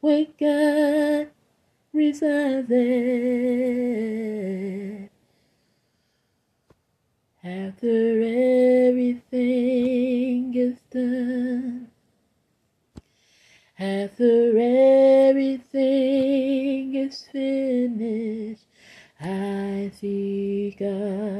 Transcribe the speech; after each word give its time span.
where 0.00 0.26
God 0.38 1.28
resides 1.92 2.68
there. 2.68 3.50
After 7.42 8.22
everything 8.88 10.54
is 10.54 10.78
done, 10.92 11.88
after 13.78 14.50
everything 15.30 16.94
is 16.94 17.22
finished, 17.32 18.66
I 19.20 19.90
see 19.98 20.76
God. 20.78 21.35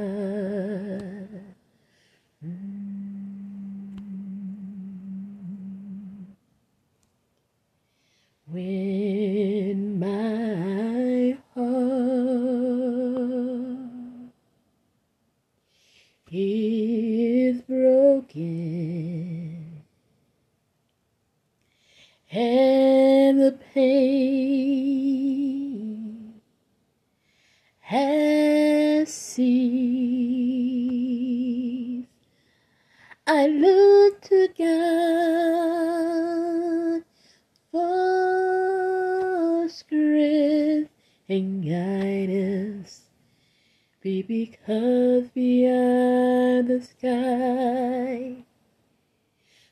Be 44.01 44.21
because 44.21 45.27
beyond 45.29 46.67
the 46.69 46.81
sky, 46.81 48.35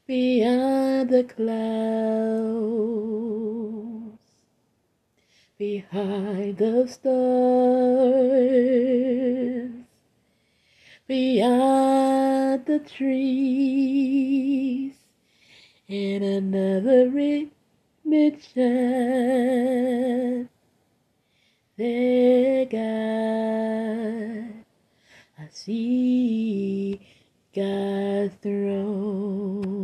beyond 0.06 1.10
the 1.10 1.24
clouds, 1.24 1.48
behind 5.58 6.58
the 6.58 6.86
stars, 6.88 7.06
beyond 11.08 12.66
the 12.66 12.80
trees, 12.80 13.86
in 15.88 16.24
another 16.24 17.10
dimension. 18.04 20.50
God, 21.78 22.78
I 25.40 25.48
see 25.52 27.02
throne. 28.42 29.76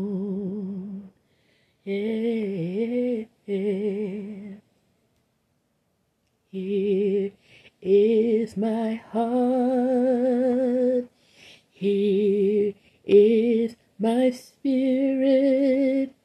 Yeah, 1.86 3.26
Here 6.52 7.32
is 7.82 8.58
my 8.58 8.96
heart. 9.12 11.10
Here 11.72 12.74
is 13.06 13.76
my 14.00 14.32
spirit. 14.32 16.16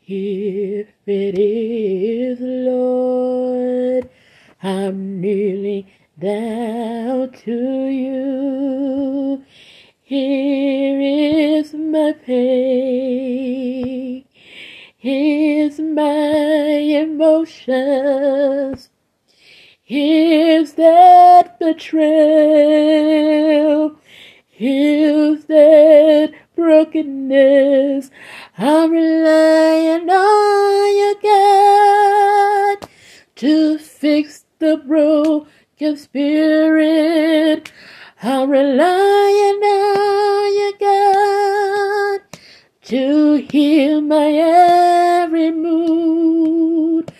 Here 0.00 0.88
it 1.06 1.38
is, 1.38 2.38
Lord. 2.40 3.43
I'm 4.64 5.20
kneeling 5.20 5.86
down 6.18 7.32
to 7.32 7.86
you. 7.86 9.44
Here 10.02 11.00
is 11.02 11.74
my 11.74 12.12
pain. 12.24 13.44
Here's 14.96 15.78
my 15.78 16.80
emotions. 16.96 18.88
Here's 19.82 20.72
that 20.72 21.58
betrayal. 21.58 22.06
Here's 24.48 25.44
that 25.44 26.32
brokenness. 26.56 28.10
I'm 28.56 28.90
relying 28.92 30.08
on 30.08 30.96
you, 30.96 31.16
God, 31.22 32.88
to 33.36 33.76
fix 33.78 34.46
the 34.64 34.78
broken 34.78 35.96
spirit. 35.98 37.70
I'm 38.22 38.48
relying 38.48 39.60
on 39.62 40.54
you, 40.58 40.72
God, 40.80 42.20
to 42.84 43.46
heal 43.50 44.00
my 44.00 44.28
every 44.32 45.50
mood. 45.50 47.12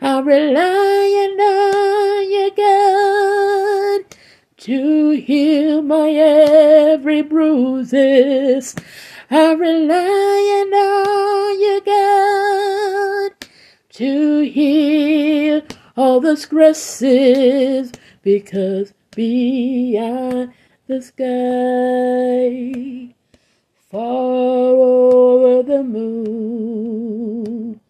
I'm 0.00 0.28
relying 0.28 1.40
on 1.40 2.30
you, 2.30 2.52
God, 2.56 4.16
to 4.58 5.10
heal 5.10 5.82
my 5.82 6.08
every 6.10 7.22
bruises. 7.22 8.76
I'm 9.28 9.60
relying 9.60 10.72
on 10.72 11.60
you, 11.60 11.82
God, 11.84 13.48
to 13.94 14.40
heal 14.42 15.31
all 15.96 16.20
the 16.20 16.36
stresses 16.36 17.92
because 18.22 18.92
beyond 19.14 20.52
the 20.86 21.02
sky, 21.02 23.14
far 23.90 24.74
over 24.74 25.62
the 25.62 25.82
moon, 25.82 27.80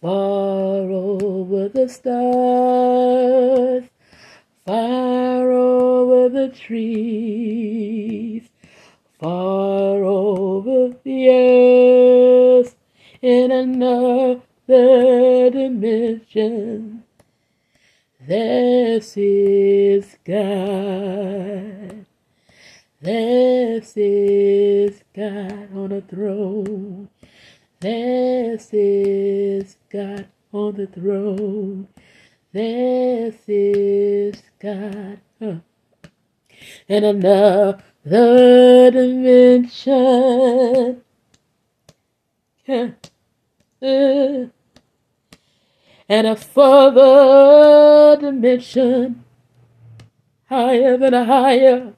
far 0.00 0.90
over 0.90 1.68
the 1.68 1.88
stars, 1.88 3.84
far 4.64 5.52
over 5.52 6.28
the 6.28 6.48
trees, 6.48 8.48
far 9.20 10.04
over 10.04 10.94
the 11.04 11.28
earth, 11.28 12.76
in 13.22 13.50
another 13.50 15.50
dimension. 15.50 16.85
This 18.26 19.16
is 19.16 20.16
God. 20.24 22.06
This 23.00 23.96
is 23.96 25.04
God 25.14 25.68
on 25.76 25.90
the 25.90 26.00
throne. 26.00 27.08
This 27.78 28.70
is 28.72 29.76
God 29.92 30.26
on 30.52 30.74
the 30.74 30.88
throne. 30.88 31.86
This 32.52 33.36
is 33.46 34.42
God. 34.60 35.20
Huh. 35.40 35.58
In 36.88 37.04
another 37.04 37.80
dimension. 38.90 39.84
Huh. 42.66 42.88
Uh, 43.80 44.46
and 46.08 46.26
a 46.26 46.36
further 46.36 48.16
dimension, 48.20 49.24
higher 50.48 50.96
than 50.96 51.14
a 51.14 51.24
higher, 51.24 51.94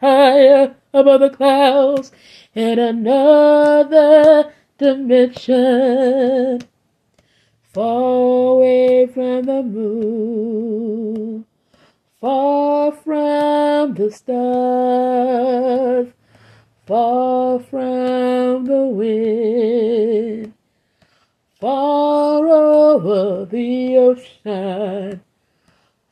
higher 0.00 0.74
above 0.92 1.20
the 1.20 1.30
clouds, 1.30 2.12
in 2.54 2.78
another 2.78 4.52
dimension, 4.76 6.60
far 7.62 8.56
away 8.56 9.06
from 9.06 9.44
the 9.44 9.62
moon, 9.62 11.46
far 12.20 12.92
from 12.92 13.94
the 13.94 14.10
stars, 14.10 16.08
far 16.86 17.60
from 17.60 18.66
the 18.66 18.84
wind, 18.84 20.52
far 21.60 22.09
over 22.90 23.44
the 23.44 23.96
ocean, 23.96 25.20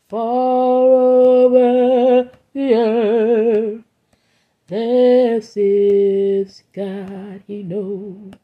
far 0.08 0.84
over 0.86 2.30
the 2.52 2.74
earth. 2.74 3.82
This 4.68 5.56
is 5.56 6.62
God, 6.72 7.42
He 7.48 7.64
knows. 7.64 8.34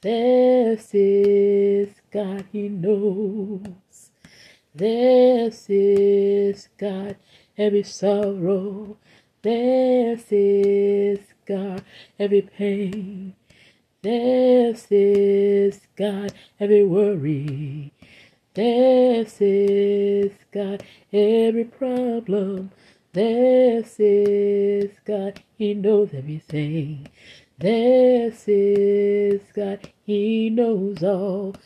This 0.00 0.94
is 0.94 1.94
God, 2.10 2.46
He 2.50 2.70
knows. 2.70 4.10
This 4.74 5.68
is 5.68 6.68
God, 6.78 7.16
every 7.58 7.82
sorrow. 7.82 8.96
This 9.42 10.32
is 10.32 11.18
God, 11.44 11.82
every 12.18 12.42
pain. 12.42 13.34
This 14.00 14.86
is 14.92 15.80
God, 15.96 16.32
every 16.60 16.84
worry. 16.84 17.92
This 18.54 19.40
is 19.40 20.30
God, 20.52 20.84
every 21.12 21.64
problem. 21.64 22.70
This 23.12 23.98
is 23.98 24.92
God, 25.04 25.42
He 25.56 25.74
knows 25.74 26.14
everything. 26.14 27.08
This 27.58 28.44
is 28.46 29.40
God, 29.52 29.90
He 30.06 30.48
knows 30.50 31.02
all. 31.02 31.56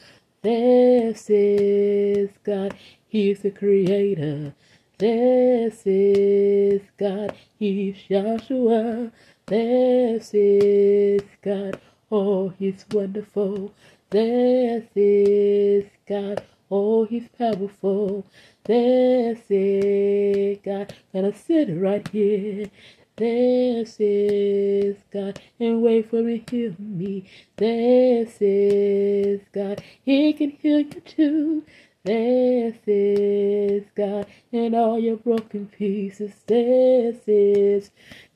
This 0.40 1.28
is 1.28 2.30
God, 2.42 2.74
He's 3.08 3.40
the 3.40 3.50
Creator. 3.50 4.54
This 4.96 5.82
is 5.84 6.80
God, 6.96 7.34
He's 7.58 7.96
Joshua. 8.08 9.12
This 9.44 10.32
is 10.32 11.20
God, 11.42 11.78
oh, 12.12 12.50
He's 12.60 12.86
wonderful. 12.92 13.74
This 14.10 14.84
is 14.96 15.86
God, 16.08 16.44
oh, 16.70 17.06
He's 17.06 17.28
powerful. 17.38 18.26
This 18.64 19.40
is 19.50 20.58
God, 20.64 20.94
gonna 21.14 21.34
sit 21.34 21.70
right 21.78 22.08
here. 22.10 22.70
This 23.16 23.96
is 24.00 24.96
God, 25.12 25.40
and 25.60 25.82
wait 25.82 26.10
for 26.10 26.22
me, 26.22 26.44
heal 26.50 26.74
me. 26.78 27.26
This 27.56 28.38
is 28.40 29.42
God, 29.52 29.82
He 30.04 30.34
can 30.34 30.50
heal 30.52 30.80
you 30.82 31.02
too. 31.02 31.64
This 32.04 32.76
is 32.86 33.84
God, 33.96 34.26
and 34.52 34.74
all 34.74 34.98
your 34.98 35.18
broken 35.18 35.68
pieces. 35.68 36.32
This 36.48 37.18
is 37.28 37.92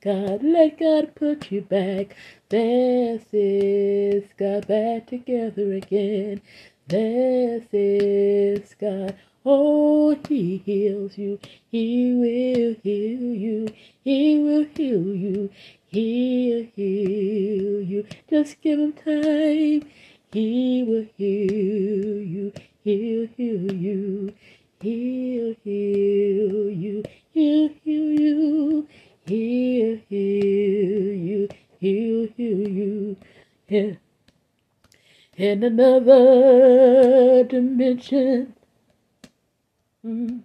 God, 0.07 0.45
let 0.45 0.79
God 0.79 1.17
put 1.17 1.51
you 1.51 1.63
back. 1.63 2.15
This 2.49 3.25
is 3.33 4.23
God, 4.39 4.69
back 4.69 5.09
together 5.09 5.73
again. 5.73 6.41
This 6.87 7.65
is 7.73 8.77
God. 8.81 9.17
Oh, 9.45 10.17
he 10.29 10.59
heals 10.59 11.19
you. 11.19 11.41
He 11.73 12.13
will 12.15 12.77
heal 12.85 13.35
you. 13.35 13.67
He 14.05 14.39
will 14.39 14.67
heal 14.77 15.13
you. 15.13 15.51
He'll 15.89 16.69
heal 16.77 17.83
you. 17.83 18.07
Just 18.31 18.61
give 18.61 18.79
him 18.79 18.93
time. 18.93 19.91
He 20.33 20.85
will 20.87 21.09
heal 21.17 22.23
you. 22.23 22.53
He'll 22.85 23.27
heal 23.37 23.73
you. 23.73 24.33
He'll 24.81 25.57
heal 25.65 26.71
you. 26.71 27.03
He'll 27.33 27.71
heal 27.83 28.21
you. 28.21 28.89
He'll 29.27 29.99
heal 30.09 31.13
you. 31.13 31.49
He'll 31.81 32.29
heal 32.37 32.69
you. 32.69 33.17
Yeah. 33.69 33.95
In 35.37 35.65
another 35.65 37.43
dimension. 37.43 38.55
Mm. 40.05 40.43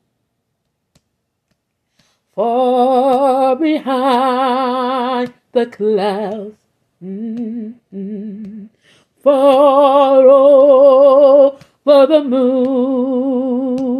Far 2.33 3.55
behind 3.55 5.33
the 5.51 5.67
clouds. 5.67 6.57
Mm-hmm. 7.03 8.65
Far 9.23 10.27
over 10.27 11.57
the 12.07 12.23
moon. 12.23 13.91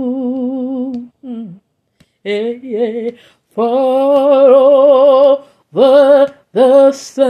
Yeah, 2.23 2.49
yeah. 2.61 3.11
Far 3.53 4.49
over 4.53 6.33
the 6.53 6.91
sun. 6.93 7.27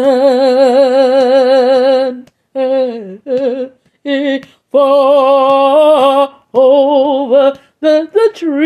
Eh, 2.54 3.18
eh, 3.26 3.70
eh, 4.06 4.42
far 4.72 6.44
over 6.54 7.60
the, 7.80 8.08
the 8.14 8.32
trees. 8.36 8.62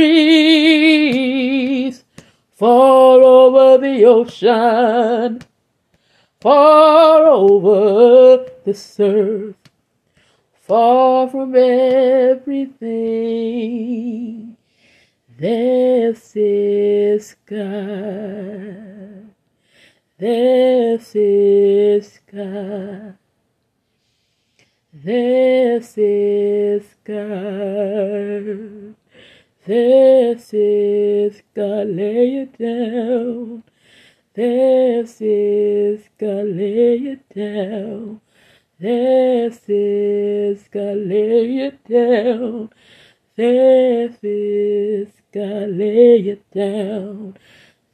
Far 2.52 3.20
over 3.22 3.78
the 3.78 4.04
ocean. 4.04 5.42
Far 6.42 7.24
over 7.26 8.46
the 8.66 8.74
surf. 8.74 9.56
Far 10.54 11.30
from 11.30 11.56
everything. 11.56 12.76
This 15.38 16.32
is 16.34 17.36
God. 17.46 19.36
This 20.18 21.14
is 21.14 22.20
God. 22.32 23.18
This 24.94 25.98
is 25.98 26.96
God. 27.04 28.96
This 29.66 30.54
is 30.54 31.42
God. 31.54 31.88
Lay 31.90 32.38
it 32.38 32.58
down. 32.58 33.64
This 34.36 35.20
is 35.20 36.08
God. 36.18 36.46
Lay 36.48 36.96
it 36.96 37.28
down. 37.36 38.22
This 38.80 39.68
is 39.68 40.70
God. 40.72 40.96
Lay 40.96 41.58
it 41.58 41.84
down. 41.90 42.70
This 43.36 44.16
is 44.24 45.10
God. 45.36 45.70
Lay 45.82 46.20
it 46.34 46.44
down. 46.52 47.38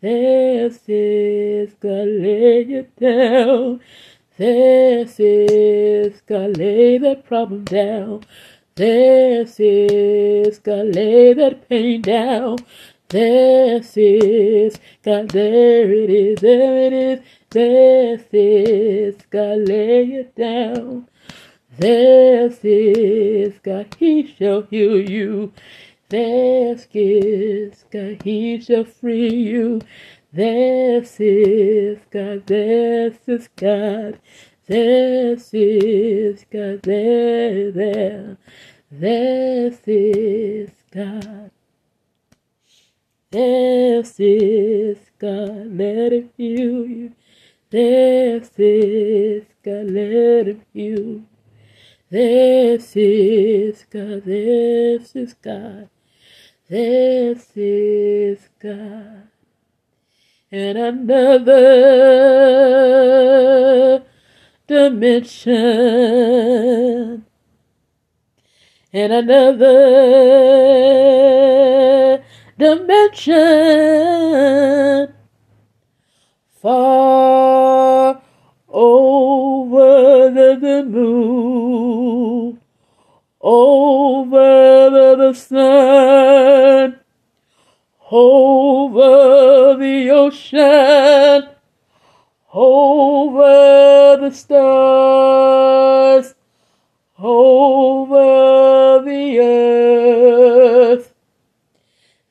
This 0.01 0.81
is 0.87 1.73
God. 1.81 2.07
Lay 2.07 2.61
it 2.61 2.95
down. 2.99 3.81
This 4.37 5.19
is 5.19 6.21
God, 6.21 6.57
lay 6.57 6.97
that 6.97 7.25
problem 7.25 7.63
down. 7.65 8.23
This 8.75 9.59
is 9.59 10.57
God, 10.57 10.95
lay 10.95 11.33
that 11.33 11.69
pain 11.69 12.01
down. 12.01 12.57
This 13.09 13.95
is 13.97 14.79
God, 15.03 15.29
there 15.29 15.91
it 15.91 16.09
is, 16.09 16.39
there 16.41 16.87
it 16.87 16.93
is. 16.93 17.19
This 17.51 18.23
is 18.33 19.15
God, 19.29 19.59
lay 19.67 20.05
it 20.05 20.35
down. 20.35 21.07
This 21.77 22.59
is 22.63 23.59
God, 23.61 23.95
He 23.99 24.25
shall 24.25 24.63
heal 24.63 25.07
you. 25.07 25.53
This 26.11 26.89
is 26.93 27.85
God, 27.89 28.21
He 28.21 28.59
shall 28.59 28.83
free 28.83 29.33
you. 29.33 29.79
This 30.33 31.21
is 31.21 31.99
God, 32.09 32.47
this 32.47 33.17
is 33.27 33.47
God, 33.55 34.19
this 34.65 35.53
is 35.53 36.45
God, 36.51 36.81
there, 36.83 37.71
there, 37.71 38.37
this 38.91 39.79
is 39.87 40.69
God, 40.91 41.51
this 43.29 44.19
is 44.19 44.97
God, 45.17 45.77
let 45.77 46.11
him 46.11 46.29
heal 46.35 46.85
you, 46.85 47.13
this 47.69 48.51
is 48.57 49.45
God, 49.63 49.91
let 49.91 50.47
him 50.47 50.61
heal, 50.73 51.21
this 52.09 52.97
is 52.97 53.85
God, 53.89 54.25
this 54.25 55.15
is 55.15 55.33
God, 55.35 55.89
this 56.71 57.51
is 57.57 58.49
God. 58.61 59.27
In 60.49 60.77
another 60.77 61.51
dimension, 64.67 65.55
in 68.93 69.11
another 69.11 69.67
dimension, 72.57 73.43
far 76.61 78.21
over 78.69 80.29
the 80.31 80.85
moon, 80.87 82.61
over 83.41 84.70
sun 85.33 86.99
over 88.11 89.77
the 89.77 90.09
ocean, 90.09 91.49
over 92.53 94.17
the 94.21 94.31
stars 94.31 96.35
over 97.23 99.01
the 99.05 99.39
earth. 99.39 101.13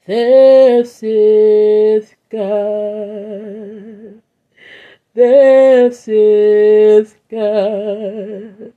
This 0.07 1.03
is 1.03 2.15
God. 2.31 4.23
This 5.15 6.09
is 6.09 7.15
God. 7.31 8.73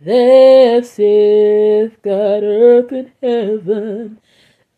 This 0.00 0.51
is 0.98 1.92
God, 2.02 2.44
earth 2.44 2.92
and 2.92 3.12
heaven. 3.22 4.20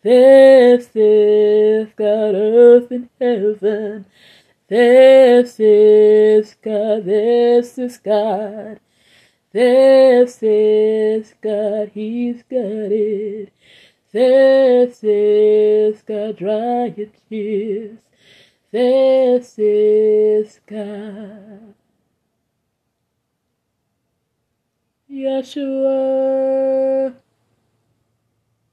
This 0.01 0.89
is 0.95 1.89
God, 1.95 2.35
earth 2.35 2.91
and 2.91 3.09
heaven. 3.21 4.05
This 4.67 5.59
is 5.59 6.55
God, 6.63 7.05
this 7.05 7.77
is 7.77 7.99
God. 7.99 8.79
This 9.51 10.41
is 10.41 11.35
God, 11.41 11.91
He's 11.93 12.43
got 12.43 12.91
it. 12.91 13.53
This 14.11 15.03
is 15.03 16.01
God, 16.01 16.37
dry 16.37 16.93
your 16.97 17.09
tears. 17.29 17.99
This 18.71 19.59
is 19.59 20.59
God. 20.65 21.74
Yeshua, 25.15 27.13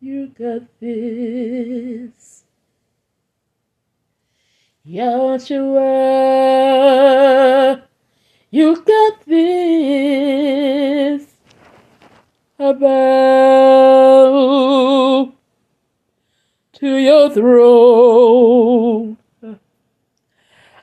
you 0.00 0.26
got 0.26 0.62
this. 0.80 2.42
Yeshua, 4.84 5.84
you 8.50 8.84
got 8.84 9.25
this. 9.25 11.28
Bow 12.58 12.82
to 16.72 16.96
your 16.96 17.30
throne. 17.30 19.16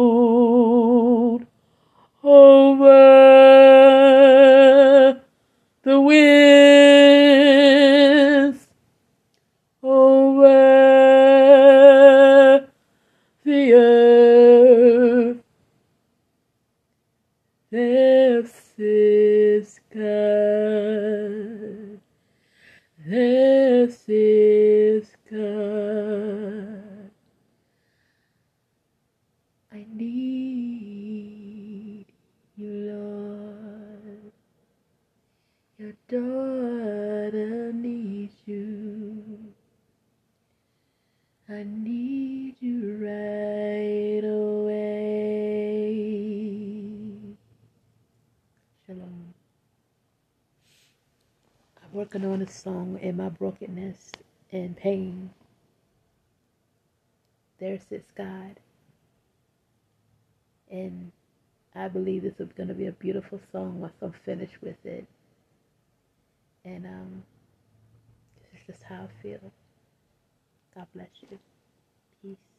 is 24.32 25.08
God. 25.32 27.12
I 29.74 29.88
need 29.96 32.06
you, 32.58 32.74
Lord. 32.94 34.34
Your 35.78 35.94
daughter 36.10 37.72
needs 37.74 38.34
you. 38.46 39.24
I 41.50 41.66
need 41.68 42.56
you 42.62 42.98
right 43.04 44.01
working 51.94 52.26
on 52.26 52.42
a 52.42 52.50
song 52.50 53.00
in 53.02 53.18
my 53.18 53.30
brokenness 53.30 54.12
and 54.52 54.78
pain. 54.78 55.32
There 57.60 57.80
sits 57.80 58.12
God. 58.12 58.60
And 60.72 61.12
I 61.76 61.88
believe 61.90 62.24
this 62.24 62.40
is 62.40 62.54
going 62.54 62.70
to 62.70 62.76
be 62.76 62.88
a 62.88 62.92
beautiful 62.94 63.40
song 63.52 63.80
once 63.82 63.94
I'm 64.02 64.14
finished 64.26 64.62
with 64.62 64.84
it. 64.86 65.06
And 66.66 66.86
um, 66.86 67.24
this 68.38 68.62
is 68.62 68.68
just 68.68 68.84
how 68.84 69.04
I 69.10 69.24
feel. 69.24 69.52
God 70.76 70.88
bless 70.96 71.10
you. 71.30 71.40
Peace. 72.22 72.51